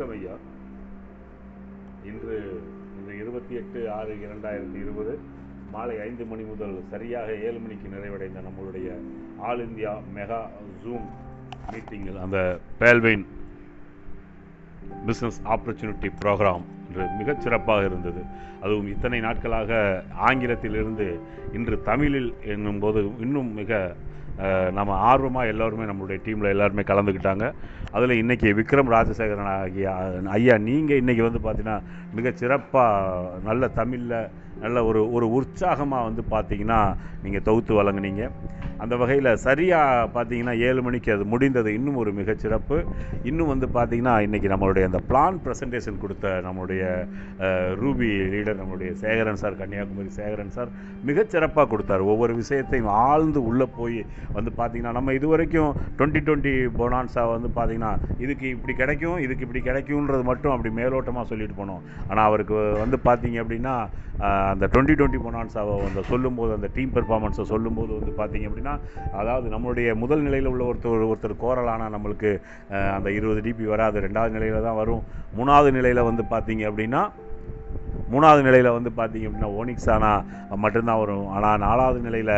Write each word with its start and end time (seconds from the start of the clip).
வணக்கம் 0.00 0.20
ஐயா 0.20 0.34
இன்று 2.08 2.36
இந்த 2.98 3.10
இருபத்தி 3.14 3.54
எட்டு 3.54 3.80
ஆறு 3.90 4.12
இரண்டாயிரத்தி 4.14 4.78
இருபது 4.80 5.12
மாலை 5.72 5.96
ஐந்து 6.00 6.24
மணி 6.24 6.42
முதல் 6.42 6.72
சரியாக 6.90 7.34
ஏழு 7.46 7.58
மணிக்கு 7.58 7.88
நிறைவடைந்த 7.88 8.40
நம்மளுடைய 8.46 8.88
ஆல் 9.38 9.62
இந்தியா 9.66 9.92
மெகா 10.16 10.40
ஜூம் 10.84 11.06
மீட்டிங்கில் 11.72 12.22
அந்த 12.22 12.40
பேல்வெயின் 12.78 13.26
பிஸ்னஸ் 15.06 15.40
ஆப்பர்ச்சுனிட்டி 15.44 16.10
ப்ரோக்ராம் 16.24 16.64
என்று 16.88 17.06
மிகச்சிறப்பாக 17.20 17.84
இருந்தது. 17.84 18.22
அதுவும் 18.62 18.88
இத்தனை 18.88 19.20
நாட்களாக 19.20 19.82
ஆங்கிலத்திலிருந்து 20.28 21.08
இன்று 21.52 21.82
தமிழில் 21.82 22.34
என்னும் 22.44 22.78
போது 22.78 23.02
இன்னும் 23.18 23.52
மிக 23.52 23.96
நம்ம 24.72 24.94
ஆர்வமாக 24.94 25.46
எல்லோருமே 25.46 25.84
நம்மளுடைய 25.84 26.18
டீமில் 26.24 26.52
எல்லாருமே 26.54 26.82
கலந்துக்கிட்டாங்க. 26.82 27.52
அதில் 27.90 28.22
இன்றைக்கி 28.22 28.48
விக்ரம் 28.58 28.92
ராஜசேகரன் 28.96 29.52
ஆகிய 29.54 29.94
ஐயா 30.30 30.58
நீங்கள் 30.58 31.00
இன்றைக்கி 31.00 31.22
வந்து 31.28 31.40
பார்த்தீங்கன்னா 31.44 31.80
மிக 32.14 32.30
சிறப்பாக 32.30 33.38
நல்ல 33.44 33.68
தமிழில் 33.68 34.30
நல்ல 34.64 34.78
ஒரு 34.90 35.02
ஒரு 35.16 35.26
உற்சாகமாக 35.38 36.08
வந்து 36.08 36.24
பார்த்தீங்கன்னா 36.34 36.80
நீங்கள் 37.24 37.46
தொகுத்து 37.48 37.72
வழங்குனீங்க. 37.80 38.24
அந்த 38.82 38.94
வகையில் 39.00 39.28
சரியாக 39.44 40.04
பார்த்தீங்கன்னா 40.14 40.52
ஏழு 40.66 40.80
மணிக்கு 40.84 41.10
அது 41.14 41.24
முடிந்தது. 41.32 41.70
இன்னும் 41.78 41.98
ஒரு 42.02 42.10
மிகச்சிறப்பு. 42.18 42.76
இன்னும் 43.30 43.50
வந்து 43.52 43.66
பார்த்தீங்கன்னா 43.76 44.14
இன்றைக்கி 44.26 44.48
நம்மளுடைய 44.52 44.84
அந்த 44.90 45.00
பிளான் 45.08 45.38
ப்ரெசன்டேஷன் 45.44 46.00
கொடுத்த 46.04 46.28
நம்மளுடைய 46.46 46.82
ரூபி 47.82 48.10
லீடர் 48.34 48.58
நம்மளுடைய 48.60 48.90
சேகரன் 49.02 49.40
சார் 49.42 49.58
கன்னியாகுமரி 49.60 50.10
சேகரன் 50.18 50.54
சார் 50.56 50.70
மிகச்சிறப்பாக 51.10 51.68
கொடுத்தார். 51.72 52.04
ஒவ்வொரு 52.12 52.34
விஷயத்தையும் 52.40 52.90
ஆழ்ந்து 53.08 53.42
உள்ளே 53.50 53.68
போய் 53.78 54.00
வந்து 54.38 54.52
பார்த்தீங்கன்னா 54.60 54.94
நம்ம 54.98 55.14
இது 55.18 55.28
வரைக்கும் 55.34 55.70
டுவெண்ட்டி 55.98 56.22
டுவெண்ட்டி 56.28 56.54
போனான்ஸா 56.80 57.24
வந்து 57.34 57.50
பார்த்திங்கன்னா 57.58 57.92
இதுக்கு 58.26 58.48
இப்படி 58.56 58.76
கிடைக்கும் 58.82 59.20
இதுக்கு 59.26 59.46
இப்படி 59.48 59.62
கிடைக்கும்ன்றது 59.68 60.26
மட்டும் 60.30 60.54
அப்படி 60.56 60.72
மேலோட்டமாக 60.80 61.26
சொல்லிட்டு 61.32 61.56
போனோம். 61.60 61.84
ஆனால் 62.10 62.26
அவருக்கு 62.30 62.56
வந்து 62.84 62.98
பார்த்தீங்க 63.08 63.38
அப்படின்னா 63.44 63.76
அந்த 64.52 64.66
டுவெண்ட்டி 64.72 64.94
டுவெண்ட்டி 64.98 65.20
மொனான்ஸாவை 65.26 65.74
அந்த 65.88 66.02
சொல்லும்போது 66.10 66.52
அந்த 66.58 66.68
டீம் 66.74 66.94
பெர்ஃபார்மன்ஸை 66.94 67.44
சொல்லும்போது 67.52 67.92
வந்து 67.98 68.12
பார்த்தீங்க 68.20 68.48
அப்படின்னா 68.50 68.74
அதாவது 69.20 69.46
நம்மளுடைய 69.54 69.88
முதல் 70.02 70.24
நிலையில் 70.26 70.50
உள்ள 70.52 70.62
ஒருத்தர் 70.70 71.08
ஒருத்தர் 71.12 71.40
கோரலானா 71.44 71.88
நம்மளுக்கு 71.96 72.30
அந்த 72.96 73.08
இருபது 73.18 73.40
டிபி 73.46 73.66
வராது. 73.74 74.00
ரெண்டாவது 74.06 74.36
நிலையில் 74.36 74.66
தான் 74.68 74.80
வரும். 74.82 75.02
மூணாவது 75.38 75.70
நிலையில் 75.78 76.08
வந்து 76.10 76.24
பார்த்தீங்க 76.34 76.64
அப்படின்னா 76.70 77.02
மூணாவது 78.12 78.42
நிலையில் 78.48 78.76
வந்து 78.76 78.90
பார்த்தீங்க 78.98 79.26
அப்படின்னா 79.28 79.50
ஓனிக்ஸானா 79.60 80.12
மட்டும்தான் 80.64 81.00
வரும். 81.02 81.26
ஆனால் 81.36 81.60
நாலாவது 81.64 81.98
நிலையில் 82.06 82.34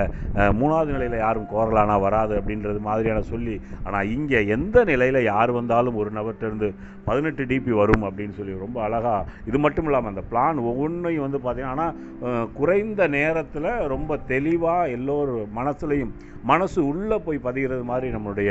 மூணாவது 0.61 0.91
நிலையில் 0.97 1.23
யாரும் 1.25 1.51
கோரலானா 1.53 1.97
வராது 2.07 2.35
அப்படின்றது 2.41 2.81
மாதிரியான 2.89 3.23
சொல்லி 3.33 3.55
ஆனால் 3.87 4.11
இங்கே 4.17 4.41
எந்த 4.57 4.79
நிலையில் 4.91 5.21
யார் 5.33 5.53
வந்தாலும் 5.59 5.99
ஒரு 6.03 6.11
நபர்கிட்டருந்து 6.19 6.71
பதினெட்டு 7.09 7.45
டிபி 7.53 7.73
வரும் 7.83 8.05
அப்படின்னு 8.09 8.37
சொல்லி 8.41 8.57
ரொம்ப 8.65 8.79
அழகாக 8.87 9.31
இது 9.51 9.61
மட்டும் 9.67 9.89
இல்லாமல் 9.89 10.13
அந்த 10.13 10.25
பிளான் 10.33 10.67
ஒவ்வொன்றையும் 10.73 11.27
வந்து 11.27 11.41
பார்த்தீங்கன்னா 11.45 11.77
ஆனால் 11.77 12.51
குறைந்த 12.59 13.03
நேரத்தில் 13.17 13.71
ரொம்ப 13.95 14.21
தெளிவாக 14.35 14.93
எல்லோரும் 14.99 15.57
மனசுலையும் 15.61 16.13
மனசு 16.51 16.79
உள்ளே 16.91 17.17
போய் 17.25 17.45
பதிகிறது 17.45 17.85
மாதிரி 17.89 18.07
நம்மளுடைய 18.15 18.51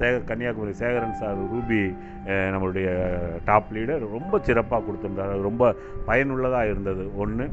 சேகர் 0.00 0.28
கன்னியாகுமரி 0.28 0.74
சேகரன் 0.80 1.16
சார் 1.20 1.40
ரூபி 1.52 1.80
நம்மளுடைய 2.54 2.88
டாப் 3.48 3.70
லீடர் 3.76 4.04
ரொம்ப 4.16 4.38
சிறப்பாக 4.48 4.82
கொடுத்துருந்தாரு. 4.84 5.32
அது 5.36 5.48
ரொம்ப 5.48 5.72
பயனுள்ளதாக 6.08 6.61
இருந்தது. 6.66 7.04
ஒன்று 7.16 7.46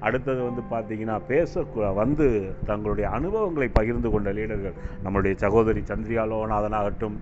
அடுத்தது 0.00 0.40
வந்து 0.42 0.62
பார்த்தீங்கன்னா 0.70 1.16
பேச 1.26 1.52
வந்து 1.96 2.24
தங்களுடைய 2.66 3.06
அனுபவங்களை 3.10 3.68
பகிர்ந்து 3.70 4.08
கொண்ட 4.10 4.32
லீடர்கள் 4.32 4.74
நம்மளுடைய 5.04 5.34
சகோதரி 5.34 5.82
சந்திரியா 5.86 6.22
லோகநாதனாகட்டும் 6.30 7.16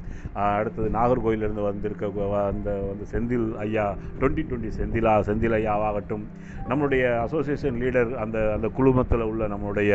அடுத்தது 0.55 0.89
நாகர்கோயிலிருந்து 0.91 1.63
வந்திருக்க 1.63 2.07
வ- 2.17 2.47
அந்த 2.47 2.71
வந்து 2.85 3.07
செந்தில் 3.13 3.47
ஐயா 3.59 3.85
டுவெண்ட்டி 4.19 4.45
டுவெண்ட்டி 4.45 4.71
செந்திலா 4.79 5.15
செந்தில் 5.29 5.57
ஐயாவாகட்டும் 5.59 6.25
நம்மளுடைய 6.69 7.05
அசோசியேஷன் 7.23 7.79
லீடர் 7.81 8.13
அந்த 8.19 8.39
அந்த 8.53 8.69
குழுமத்தில் 8.71 9.29
உள்ள 9.29 9.47
நம்மளுடைய 9.49 9.93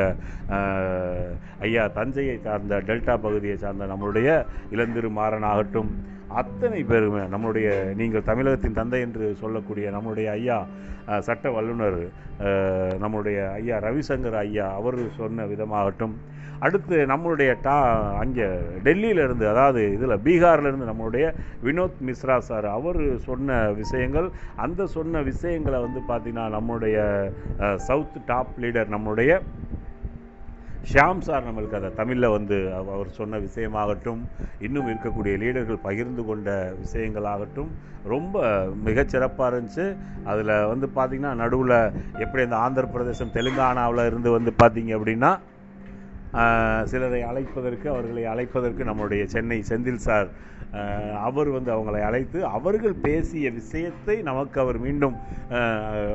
ஐயா 1.61 1.83
தஞ்சையை 1.93 2.37
சார்ந்த 2.41 2.81
டெல்டா 2.87 3.15
பகுதியை 3.21 3.57
சார்ந்த 3.57 3.87
நம்மளுடைய 3.87 4.29
இளந்திரு 4.71 5.11
மாறனாகட்டும் 5.15 5.91
அத்தனை 6.35 6.83
பேருமே 6.83 7.19
நம்மளுடைய 7.19 7.93
நீங்கள் 7.95 8.23
தமிழகத்தின் 8.23 8.73
தந்தை 8.73 9.01
என்று 9.01 9.35
சொல்லக்கூடிய 9.35 9.91
நம்மளுடைய 9.91 10.29
ஐயா 10.31 10.67
சட்ட 11.19 11.49
வல்லுனர் 11.49 12.09
நம்மளுடைய 12.99 13.51
ஐயா 13.51 13.77
ரவிசங்கர் 13.77 14.35
ஐயா 14.35 14.73
அவர் 14.73 14.97
சொன்ன 15.17 15.45
விதமாகட்டும். 15.45 16.15
அடுத்து 16.59 17.05
நம்மளுடைய 17.05 17.61
டா 17.61 18.15
அங்கே 18.19 18.45
டெல்லியிலேருந்து 18.83 19.49
அதாவது 19.49 19.91
இதில் 19.91 20.21
பீகார்லேருந்து 20.23 20.91
நம்மளுடைய 20.91 21.33
வினோத் 21.63 21.99
மிஸ்ரா 22.05 22.37
சார் 22.37 22.65
அவர் 22.65 23.17
சொன்ன 23.17 23.71
விஷயங்கள் 23.71 24.31
அந்த 24.55 24.85
சொன்ன 24.85 25.21
விஷயங்களை 25.21 25.79
வந்து 25.81 25.99
பார்த்திங்கன்னா 25.99 26.45
நம்மளுடைய 26.57 26.97
சவுத் 27.75 28.17
டாப் 28.25 28.59
லீடர் 28.59 28.89
நம்மளுடைய 28.89 29.39
ஷியாம் 30.87 31.19
சார் 31.19 31.47
நம்மளுக்கு 31.47 31.75
அதை 31.75 31.93
தமிழில் 31.93 32.27
வந்து 32.27 32.73
அவ- 32.73 32.93
அவர் 32.93 33.09
சொன்ன 33.09 33.39
விஷயமாகட்டும் 33.39 34.21
இன்னும் 34.59 34.87
இருக்கக்கூடிய 34.87 35.33
லீடர்கள் 35.37 35.79
பகிர்ந்து 35.81 36.25
கொண்ட 36.25 36.49
விஷயங்களாகட்டும் 36.83 37.71
ரொம்ப 38.03 38.35
மிகச்சிறப்பாக 38.85 39.51
இருந்துச்சு. 39.51 39.85
அதில் 40.23 40.65
வந்து 40.65 40.87
பார்த்திங்கன்னா 40.95 41.35
நடுவில் 41.35 41.77
எப்படி 42.17 42.43
அந்த 42.43 42.55
ஆந்திர 42.57 42.85
பிரதேசம் 42.85 43.33
தெலுங்கானாவில் 43.33 44.05
இருந்து 44.05 44.31
வந்து 44.31 44.53
பார்த்திங்க 44.57 44.93
அப்படின்னா 44.97 45.31
சிலரை 46.85 47.21
அழைப்பதற்கு 47.23 47.87
அவர்களை 47.87 48.23
அழைப்பதற்கு 48.25 48.83
நம்மளுடைய 48.83 49.23
சென்னை 49.25 49.63
செந்தில் 49.69 50.05
சார் 50.05 50.27
அவர் 51.27 51.49
வந்து 51.55 51.71
அவங்களை 51.75 52.01
அழைத்து 52.07 52.39
அவர்கள் 52.57 52.95
பேசிய 53.05 53.51
விஷயத்தை 53.51 54.15
நமக்கு 54.29 54.57
அவர் 54.63 54.77
மீண்டும் 54.85 55.15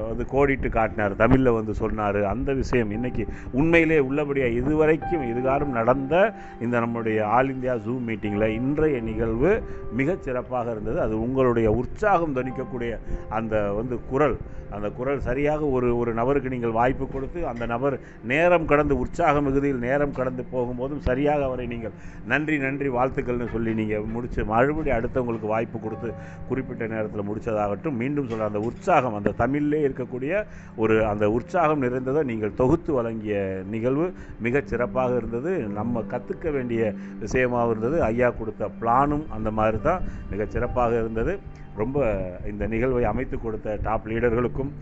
வந்து 0.08 0.24
கோடிட்டு 0.34 0.68
காட்டினார். 0.68 1.14
தமிழில் 1.22 1.56
வந்து 1.58 1.74
சொன்னார் 1.74 2.20
அந்த 2.32 2.50
விஷயம் 2.52 2.92
இன்றைக்கி 2.96 3.24
உண்மையிலே 3.60 3.98
உள்ளபடியாக 4.08 4.58
இதுவரைக்கும் 4.60 5.26
இதுகாரம் 5.32 5.76
நடந்த 5.78 6.14
இந்த 6.60 6.74
நம்முடைய 6.84 7.18
ஆல் 7.36 7.52
இந்தியா 7.54 7.76
ஜூம் 7.86 8.06
மீட்டிங்கில் 8.08 8.54
இன்றைய 8.60 9.00
நிகழ்வு 9.10 9.52
மிகச் 10.00 10.24
சிறப்பாக 10.28 10.70
இருந்தது. 10.70 10.98
அது 11.06 11.14
உங்களுடைய 11.26 11.70
உற்சாகம் 11.82 12.36
தணிக்கக்கூடிய 12.40 12.92
அந்த 13.28 13.54
வந்து 13.78 13.98
குரல். 14.10 14.36
அந்த 14.76 14.88
குரல் 14.98 15.24
சரியாக 15.26 15.62
ஒரு 15.76 15.88
ஒரு 16.00 16.10
நபருக்கு 16.18 16.52
நீங்கள் 16.54 16.76
வாய்ப்பு 16.78 17.04
கொடுத்து 17.06 17.40
அந்த 17.50 17.64
நபர் 17.72 17.96
நேரம் 18.30 18.68
கடந்து 18.70 18.94
உற்சாக 19.02 19.40
மிகுதியில் 19.46 19.82
நேரம் 19.88 20.14
கடந்து 20.18 20.42
போகும்போதும் 20.52 21.02
சரியாக 21.08 21.44
அவரை 21.44 21.66
நீங்கள் 21.66 21.96
நன்றி 22.32 22.56
நன்றி 22.58 22.90
வாழ்த்துக்கள்னு 22.98 23.48
சொல்லி 23.56 23.74
நீங்கள் 23.80 24.06
முடிச்சு 24.14 24.41
மறுபடியும் 24.44 24.98
அடுத்தவங்களுக்கு 24.98 25.46
வாய்ப்பு 25.46 25.78
கொடுத்து 25.80 26.12
குறிப்பிட்ட 26.48 26.86
நேரத்தில் 26.86 27.28
முடித்ததாகட்டும் 27.28 27.98
மீண்டும் 28.02 28.28
சொல்கிற 28.28 28.46
அந்த 28.46 28.58
உற்சாகம் 28.58 29.14
அந்த 29.14 29.30
தமிழிலே 29.30 29.88
இருக்கக்கூடிய 29.88 30.44
ஒரு 30.76 31.06
அந்த 31.06 31.30
உற்சாகம் 31.30 31.82
நிறைந்ததை 31.82 32.22
நீங்கள் 32.22 32.54
தொகுத்து 32.54 32.92
வழங்கிய 32.92 33.62
நிகழ்வு 33.70 34.12
மிகச் 34.40 34.66
சிறப்பாக 34.66 35.16
இருந்தது. 35.16 35.58
நம்ம 35.58 36.04
கற்றுக்க 36.10 36.50
வேண்டிய 36.50 36.92
விஷயமாக 37.20 37.70
இருந்தது. 37.70 38.02
ஐயா 38.02 38.30
கொடுத்த 38.30 38.70
பிளானும் 38.80 39.26
அந்த 39.28 39.50
மாதிரி 39.50 39.80
தான் 39.82 40.02
மிகச் 40.30 40.50
சிறப்பாக 40.50 40.98
இருந்தது. 40.98 41.38
ரொம்ப 41.76 42.06
இந்த 42.50 42.66
நிகழ்வை 42.66 43.04
அமைத்து 43.04 43.40
கொடுத்த 43.40 43.78
டாப் 43.82 44.06
லீடர்களுக்கும் 44.06 44.72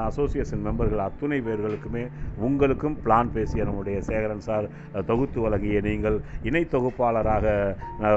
அசோசியேஷன் 0.00 0.64
மெம்பர்கள் 0.64 1.04
அத்துணை 1.04 1.38
பேர்களுக்குமே 1.40 2.04
உங்களுக்கும் 2.40 2.96
பிளான் 3.04 3.32
பேசிய 3.32 3.64
நம்முடைய 3.64 3.96
சேகரன் 4.00 4.44
சார் 4.44 4.66
தொகுத்து 5.06 5.38
வழங்கிய 5.40 5.80
நீங்கள் 5.80 6.16
இணை 6.42 6.62
தொகுப்பாளராக 6.66 7.46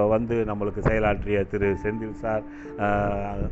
வந்து 0.08 0.38
நம்மளுக்கு 0.46 0.82
செயலாற்றிய 0.82 1.40
திரு 1.46 1.70
செந்தில் 1.84 2.20
சார் 2.22 2.44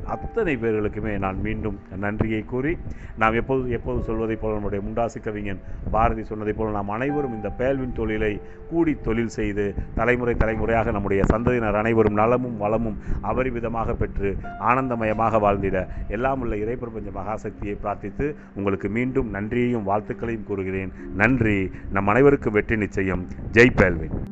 அத்தனை 0.08 0.56
பேர்களுக்குமே 0.56 1.14
நான் 1.18 1.40
மீண்டும் 1.42 1.78
நன்றியை 2.00 2.42
கூறி 2.46 2.74
நாம் 3.18 3.38
எப்போது 3.42 3.70
எப்போது 3.72 4.00
சொல்வதைப் 4.04 4.42
போல 4.42 4.56
நம்முடைய 4.56 4.82
முண்டாசு 4.84 5.20
கவிஞன் 5.22 5.62
பாரதி 5.92 6.24
சொன்னதைப் 6.24 6.60
போல 6.60 6.72
நாம் 6.72 6.90
அனைவரும் 6.90 7.34
இந்த 7.34 7.50
பேல்வின் 7.60 7.96
தொழிலை 7.96 8.34
கூடி 8.72 8.94
தொழில் 9.02 9.34
செய்து 9.36 9.66
தலைமுறை 9.96 10.36
தலைமுறையாக 10.36 10.92
நம்முடைய 10.92 11.22
சந்ததியினர் 11.32 11.80
அனைவரும் 11.82 12.20
நலமும் 12.22 12.58
வளமும் 12.58 12.98
அபரிவிதமாக 13.24 13.96
பெற்று 13.96 14.30
ஆனந்தமயமாக 14.70 15.40
வாழ்ந்திட 15.40 15.78
எல்லாம் 16.10 16.42
உள்ள 16.42 16.56
இறைப்பிரபஞ்ச 16.56 17.12
மகாசக்தியை 17.14 17.76
பிரார்த்தித்து 18.02 18.36
உங்களுக்கு 18.56 18.90
மீண்டும் 18.90 19.30
நன்றியையும் 19.30 19.88
வாழ்த்துக்களையும் 19.88 20.44
கூறுகிறேன். 20.44 20.92
நன்றி. 21.16 21.72
நம் 21.92 22.08
அனைவருக்கும் 22.08 22.54
வெற்றி 22.54 22.78
நிச்சயம். 22.78 23.28
ஜெய் 23.52 23.76
பேல்வின். 23.76 24.31